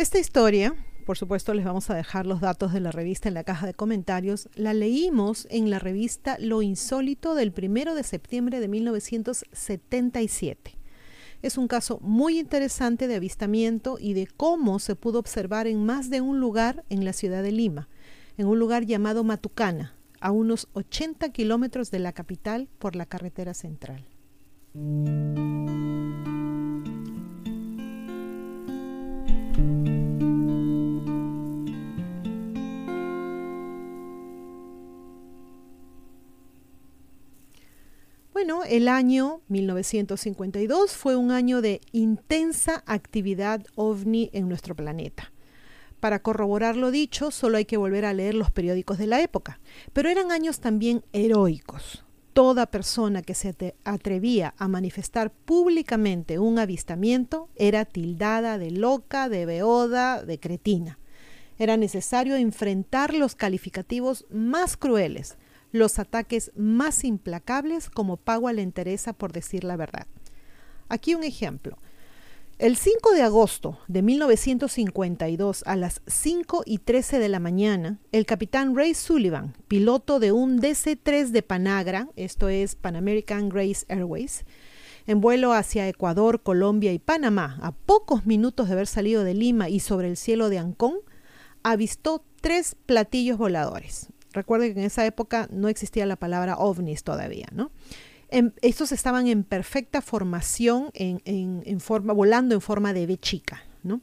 [0.00, 0.74] Esta historia,
[1.04, 3.74] por supuesto les vamos a dejar los datos de la revista en la caja de
[3.74, 10.78] comentarios, la leímos en la revista Lo Insólito del 1 de septiembre de 1977.
[11.42, 16.08] Es un caso muy interesante de avistamiento y de cómo se pudo observar en más
[16.08, 17.90] de un lugar en la ciudad de Lima,
[18.38, 23.52] en un lugar llamado Matucana, a unos 80 kilómetros de la capital por la carretera
[23.52, 24.06] central.
[38.66, 45.32] El año 1952 fue un año de intensa actividad ovni en nuestro planeta.
[46.00, 49.60] Para corroborar lo dicho, solo hay que volver a leer los periódicos de la época,
[49.92, 52.04] pero eran años también heroicos.
[52.32, 59.46] Toda persona que se atrevía a manifestar públicamente un avistamiento era tildada de loca, de
[59.46, 60.98] beoda, de cretina.
[61.58, 65.36] Era necesario enfrentar los calificativos más crueles,
[65.72, 70.06] los ataques más implacables como pago a la entereza por decir la verdad.
[70.88, 71.78] Aquí un ejemplo.
[72.58, 78.26] El 5 de agosto de 1952 a las 5 y 13 de la mañana, el
[78.26, 84.44] capitán Ray Sullivan, piloto de un DC-3 de Panagra, esto es Pan American Grace Airways,
[85.06, 89.70] en vuelo hacia Ecuador, Colombia y Panamá, a pocos minutos de haber salido de Lima
[89.70, 90.96] y sobre el cielo de Ancón,
[91.62, 94.08] avistó tres platillos voladores.
[94.32, 97.70] Recuerden que en esa época no existía la palabra ovnis todavía, ¿no?
[98.62, 104.02] estos estaban en perfecta formación, en, forma, volando en forma de B chica, ¿no?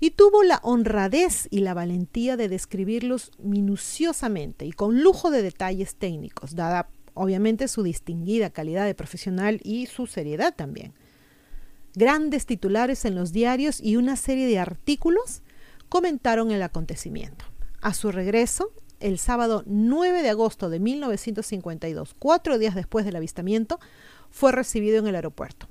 [0.00, 5.94] Y tuvo la honradez y la valentía de describirlos minuciosamente y con lujo de detalles
[5.94, 10.94] técnicos, dada obviamente su distinguida calidad de profesional y su seriedad también.
[11.94, 15.42] Grandes titulares en los diarios y una serie de artículos
[15.88, 17.44] comentaron el acontecimiento.
[17.80, 23.78] A su regreso, el sábado 9 de agosto de 1952, cuatro días después del avistamiento,
[24.30, 25.68] fue recibido en el aeropuerto.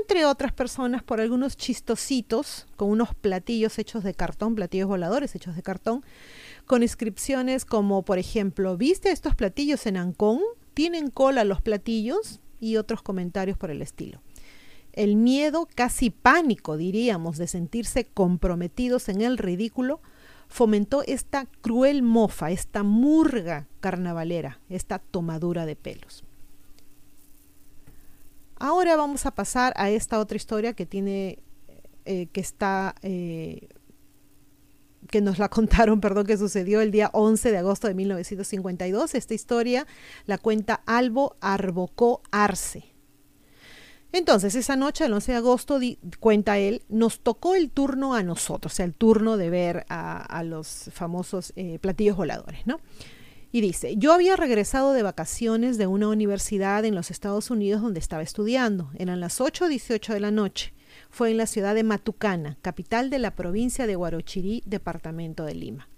[0.00, 5.56] Entre otras personas por algunos chistositos con unos platillos hechos de cartón, platillos voladores hechos
[5.56, 6.04] de cartón,
[6.66, 10.40] con inscripciones como, por ejemplo, ¿viste estos platillos en Ancón?
[10.74, 12.40] ¿Tienen cola los platillos?
[12.60, 14.20] Y otros comentarios por el estilo.
[14.92, 20.00] El miedo, casi pánico, diríamos, de sentirse comprometidos en el ridículo,
[20.48, 26.24] fomentó esta cruel mofa, esta murga carnavalera, esta tomadura de pelos.
[28.56, 31.38] Ahora vamos a pasar a esta otra historia que tiene,
[32.06, 33.68] eh, que está, eh,
[35.10, 39.14] que nos la contaron, perdón, que sucedió el día 11 de agosto de 1952.
[39.14, 39.86] Esta historia
[40.26, 42.97] la cuenta Albo Arbocó Arce.
[44.12, 45.80] Entonces, esa noche, el 11 de agosto,
[46.18, 50.42] cuenta él, nos tocó el turno a nosotros, o sea, el turno de ver a,
[50.44, 52.80] los famosos eh, platillos voladores, ¿no?
[53.50, 58.00] Y dice, yo había regresado de vacaciones de una universidad en los Estados Unidos donde
[58.00, 58.90] estaba estudiando.
[58.98, 60.74] Eran las 8.18 de la noche.
[61.10, 65.88] Fue en la ciudad de Matucana, capital de la provincia de Guarochirí, departamento de Lima.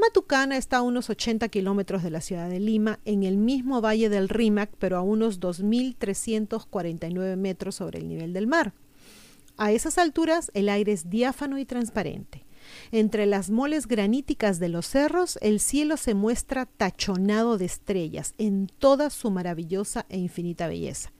[0.00, 4.08] Matucana está a unos 80 kilómetros de la ciudad de Lima, en el mismo valle
[4.08, 8.72] del Rímac, pero a unos 2.349 metros sobre el nivel del mar.
[9.58, 12.46] A esas alturas el aire es diáfano y transparente.
[12.92, 18.68] Entre las moles graníticas de los cerros, el cielo se muestra tachonado de estrellas en
[18.78, 21.12] toda su maravillosa e infinita belleza.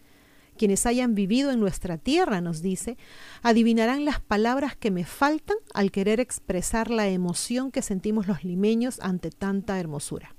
[0.61, 2.99] Quienes hayan vivido en nuestra tierra, nos dice,
[3.41, 9.01] adivinarán las palabras que me faltan al querer expresar la emoción que sentimos los limeños
[9.01, 10.37] ante tanta hermosura.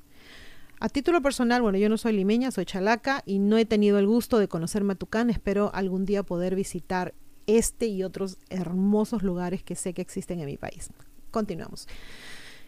[0.79, 4.05] A título personal, bueno, yo no soy limeña, soy chalaca y no he tenido el
[4.05, 5.31] gusto de conocer Matucán.
[5.31, 7.15] Espero algún día poder visitar
[7.47, 10.91] este y otros hermosos lugares que sé que existen en mi país.
[11.31, 11.87] Continuamos.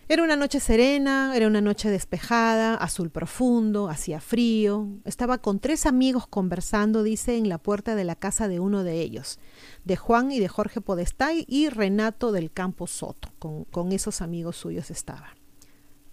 [0.09, 4.89] Era una noche serena, era una noche despejada, azul profundo, hacía frío.
[5.05, 8.99] Estaba con tres amigos conversando, dice, en la puerta de la casa de uno de
[8.99, 9.39] ellos,
[9.85, 13.29] de Juan y de Jorge Podestay y Renato del Campo Soto.
[13.39, 15.35] Con, esos amigos suyos estaba.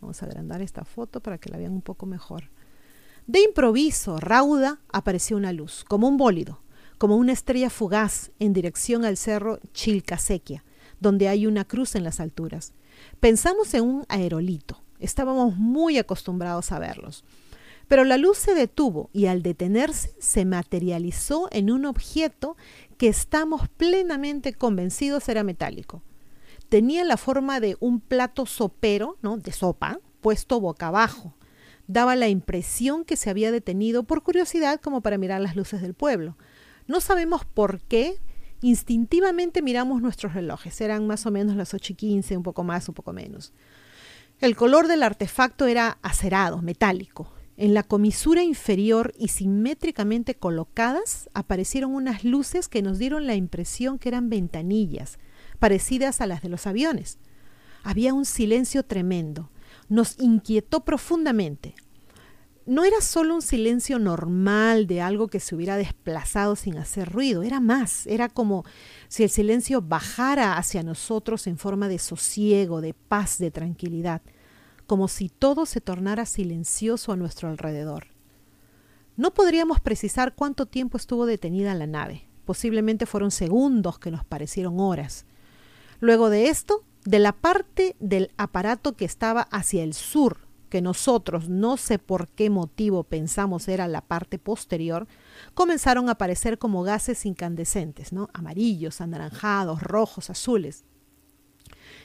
[0.00, 2.50] Vamos a agrandar esta foto para que la vean un poco mejor.
[3.26, 6.62] De improviso, rauda, apareció una luz, como un bólido,
[6.96, 10.62] como una estrella fugaz en dirección al cerro Chilcasequia,
[11.00, 12.72] donde hay una cruz en las alturas.
[13.20, 14.82] Pensamos en un aerolito.
[14.98, 17.24] Estábamos muy acostumbrados a verlos.
[17.88, 22.56] Pero la luz se detuvo y al detenerse se materializó en un objeto
[22.98, 26.02] que estamos plenamente convencidos era metálico.
[26.68, 29.38] Tenía la forma de un plato sopero, ¿no?
[29.38, 31.34] de sopa, puesto boca abajo.
[31.88, 35.94] Daba la impresión que se había detenido por curiosidad como para mirar las luces del
[35.94, 36.36] pueblo.
[36.86, 38.20] No sabemos por qué
[38.62, 42.88] Instintivamente miramos nuestros relojes, eran más o menos las 8 y 15, un poco más,
[42.88, 43.52] un poco menos.
[44.40, 47.32] El color del artefacto era acerado, metálico.
[47.56, 53.98] En la comisura inferior y simétricamente colocadas aparecieron unas luces que nos dieron la impresión
[53.98, 55.18] que eran ventanillas,
[55.58, 57.18] parecidas a las de los aviones.
[57.82, 59.50] Había un silencio tremendo.
[59.90, 61.74] Nos inquietó profundamente.
[62.70, 67.42] No era solo un silencio normal de algo que se hubiera desplazado sin hacer ruido,
[67.42, 68.64] era más, era como
[69.08, 74.22] si el silencio bajara hacia nosotros en forma de sosiego, de paz, de tranquilidad
[74.90, 78.08] como si todo se tornara silencioso a nuestro alrededor.
[79.16, 82.26] No podríamos precisar cuánto tiempo estuvo detenida la nave.
[82.44, 85.26] Posiblemente fueron segundos que nos parecieron horas.
[86.00, 90.38] Luego de esto, de la parte del aparato que estaba hacia el sur,
[90.70, 95.06] que nosotros no sé por qué motivo pensamos era la parte posterior,
[95.52, 98.30] comenzaron a aparecer como gases incandescentes, ¿no?
[98.32, 100.84] Amarillos, anaranjados, rojos, azules.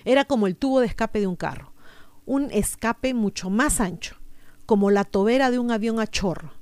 [0.03, 1.75] Era como el tubo de escape de un carro
[2.25, 4.15] un escape mucho más ancho,
[4.65, 6.53] como la tobera de un avión a chorro.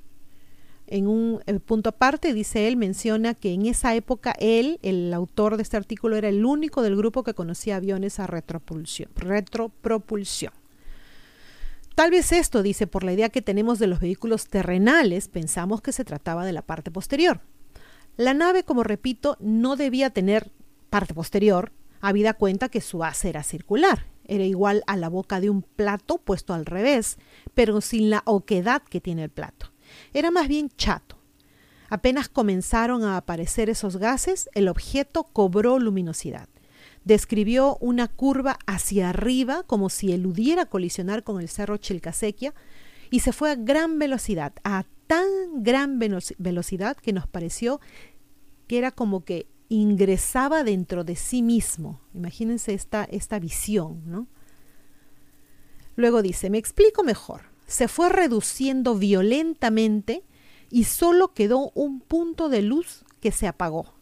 [0.87, 5.55] En un eh, punto aparte, dice él, menciona que en esa época él, el autor
[5.55, 10.53] de este artículo, era el único del grupo que conocía aviones a retropulsión, retropropulsión.
[11.95, 15.91] Tal vez esto, dice, por la idea que tenemos de los vehículos terrenales, pensamos que
[15.91, 17.41] se trataba de la parte posterior.
[18.17, 20.51] La nave, como repito, no debía tener
[20.89, 25.51] parte posterior, habida cuenta que su base era circular, era igual a la boca de
[25.51, 27.17] un plato puesto al revés,
[27.53, 29.71] pero sin la oquedad que tiene el plato.
[30.13, 31.17] Era más bien chato.
[31.89, 36.49] Apenas comenzaron a aparecer esos gases, el objeto cobró luminosidad.
[37.05, 42.53] Describió una curva hacia arriba como si eludiera colisionar con el cerro Chilcasequia
[43.09, 47.81] y se fue a gran velocidad, a tan gran velocidad que nos pareció
[48.67, 52.01] que era como que ingresaba dentro de sí mismo.
[52.13, 54.27] Imagínense esta, esta visión, ¿no?
[55.95, 57.41] Luego dice, me explico mejor.
[57.67, 60.23] Se fue reduciendo violentamente
[60.69, 63.93] y solo quedó un punto de luz que se apagó.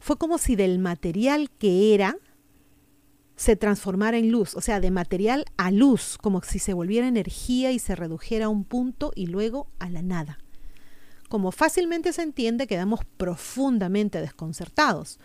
[0.00, 2.16] Fue como si del material que era
[3.36, 7.70] se transformara en luz, o sea, de material a luz, como si se volviera energía
[7.70, 10.38] y se redujera a un punto y luego a la nada.
[11.28, 15.18] Como fácilmente se entiende, quedamos profundamente desconcertados.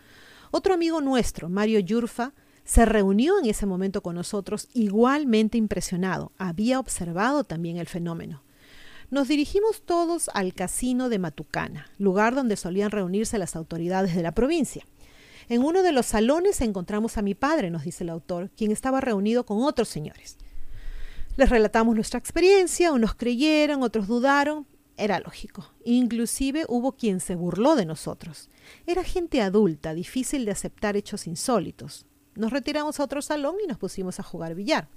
[0.52, 2.34] Otro amigo nuestro, Mario Yurfa,
[2.66, 6.32] se reunió en ese momento con nosotros igualmente impresionado.
[6.38, 8.44] Había observado también el fenómeno.
[9.10, 14.32] Nos dirigimos todos al casino de Matucana, lugar donde solían reunirse las autoridades de la
[14.32, 14.86] provincia.
[15.52, 19.02] En uno de los salones encontramos a mi padre, nos dice el autor, quien estaba
[19.02, 20.38] reunido con otros señores.
[21.36, 24.66] Les relatamos nuestra experiencia, unos creyeron, otros dudaron,
[24.96, 25.70] era lógico.
[25.84, 28.50] Inclusive hubo quien se burló de nosotros.
[28.88, 32.06] Era gente adulta, difícil de aceptar hechos insólitos.
[32.34, 34.88] Nos retiramos a otro salón y nos pusimos a jugar billar.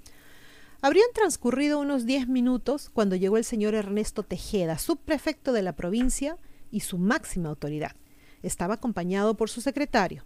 [0.79, 6.37] Habrían transcurrido unos diez minutos cuando llegó el señor Ernesto Tejeda, subprefecto de la provincia
[6.71, 7.97] y su máxima autoridad.
[8.41, 10.23] Estaba acompañado por su secretario.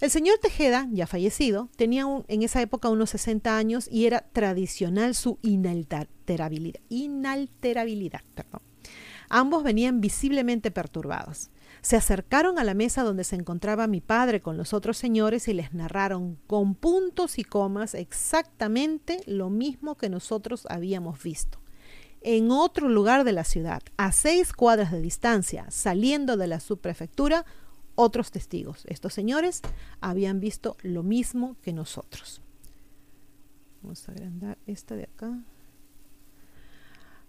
[0.00, 5.14] El señor Tejeda, ya fallecido, tenía en esa época unos 60 años y era tradicional
[5.14, 6.80] su inalterabilidad.
[6.90, 8.60] Inalterabilidad, perdón.
[9.28, 11.50] Ambos venían visiblemente perturbados.
[11.80, 15.54] Se acercaron a la mesa donde se encontraba mi padre con los otros señores y
[15.54, 21.58] les narraron con puntos y comas exactamente lo mismo que nosotros habíamos visto.
[22.20, 27.44] En otro lugar de la ciudad, a seis cuadras de distancia, saliendo de la subprefectura,
[27.96, 28.84] otros testigos.
[28.86, 29.62] Estos señores
[30.00, 32.40] habían visto lo mismo que nosotros.
[33.82, 35.42] Vamos a agrandar esta de acá.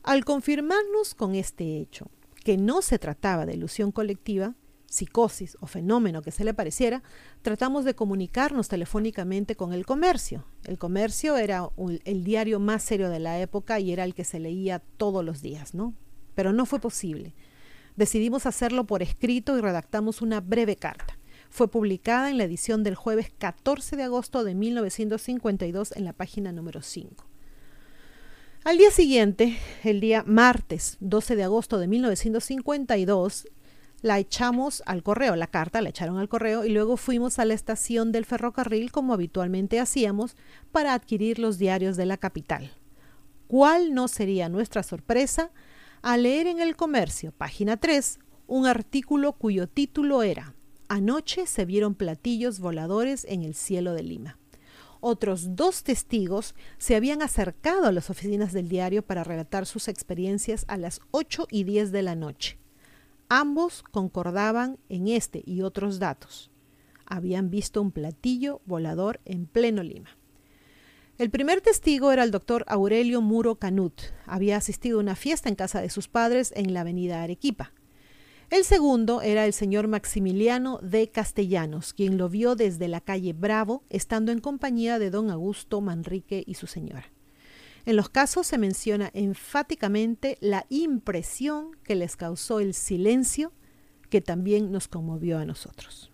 [0.04, 2.08] Al confirmarnos con este hecho,
[2.44, 4.54] que no se trataba de ilusión colectiva,
[4.86, 7.04] psicosis o fenómeno que se le pareciera,
[7.42, 10.46] tratamos de comunicarnos telefónicamente con el comercio.
[10.64, 11.70] El comercio era
[12.06, 15.42] el diario más serio de la época y era el que se leía todos los
[15.42, 15.94] días, ¿no?
[16.36, 17.34] Pero no fue posible.
[17.98, 21.18] Decidimos hacerlo por escrito y redactamos una breve carta.
[21.50, 26.52] Fue publicada en la edición del jueves 14 de agosto de 1952 en la página
[26.52, 27.26] número 5.
[28.64, 33.48] Al día siguiente, el día martes 12 de agosto de 1952,
[34.04, 37.56] la echamos al correo, la carta la echaron al correo y luego fuimos a la
[37.56, 40.36] estación del ferrocarril como habitualmente hacíamos
[40.72, 42.74] para adquirir los diarios de la capital.
[43.48, 45.50] ¿Cuál no sería nuestra sorpresa
[46.02, 50.56] al leer en el comercio, página 3, un artículo cuyo título era
[50.88, 54.38] Anoche se vieron platillos voladores en el cielo de Lima?
[55.00, 60.66] otros dos testigos se habían acercado a las oficinas del diario para relatar sus experiencias
[60.68, 62.60] a las 8 y 10 de la noche.
[63.30, 66.52] Ambos concordaban en este y otros datos.
[67.10, 70.17] habían visto un platillo volador en pleno Lima.
[71.18, 74.02] El primer testigo era el doctor Aurelio Muro Canut.
[74.28, 77.74] Había asistido a una fiesta en casa de sus padres en la avenida Arequipa.
[78.52, 83.84] El segundo era el señor Maximiliano de Castellanos, quien lo vio desde la calle Bravo,
[83.90, 87.12] estando en compañía de don Augusto Manrique y su señora.
[87.88, 93.54] En los casos se menciona enfáticamente la impresión que les causó el silencio
[94.12, 96.12] que también nos conmovió a nosotros.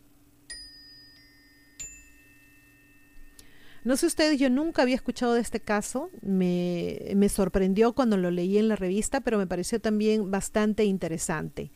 [3.84, 8.32] No sé ustedes, yo nunca había escuchado de este caso, me, me, sorprendió cuando lo
[8.32, 11.72] leí en la revista, pero me pareció también bastante interesante.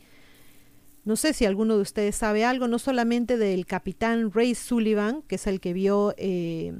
[1.08, 5.36] No sé si alguno de ustedes sabe algo, no solamente del capitán Ray Sullivan, que
[5.36, 6.74] es el que vio eh,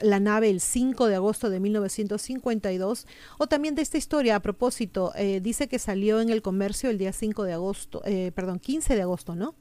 [0.00, 3.06] la nave el 5 de agosto de 1952,
[3.36, 6.96] o también de esta historia, a propósito, eh, dice que salió en el comercio el
[6.96, 9.54] día 5 de agosto, eh, perdón, 15 de agosto, ¿no?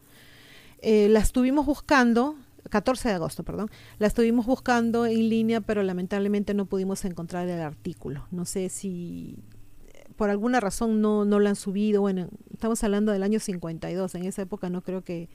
[0.82, 2.38] la estuvimos buscando,
[2.70, 3.70] 14 de agosto, perdón,
[4.00, 8.28] la estuvimos buscando en línea, pero lamentablemente no pudimos encontrar el artículo.
[8.32, 9.38] No sé si
[10.18, 12.02] por alguna razón no, no lo han subido.
[12.02, 14.16] Bueno, estamos hablando del año 52.
[14.16, 15.30] En esa época no creo que,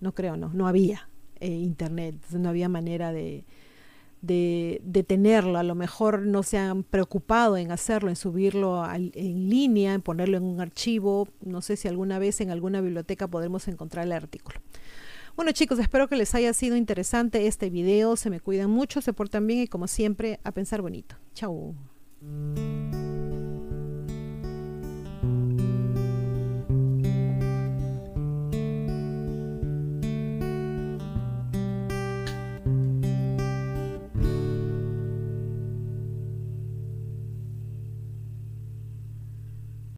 [0.00, 1.08] no creo, no, no había
[1.40, 3.44] eh, internet, no había manera de,
[4.22, 5.58] de, de, tenerlo.
[5.58, 10.36] A lo mejor no se han preocupado en hacerlo, en subirlo en línea, en ponerlo
[10.36, 11.28] en un archivo.
[11.44, 14.60] No sé si alguna vez en alguna biblioteca podremos encontrar el artículo.
[15.36, 18.14] Bueno chicos, espero que les haya sido interesante este video.
[18.16, 21.16] Se me cuidan mucho, se portan bien y como siempre, a pensar bonito.
[21.34, 21.74] Chao.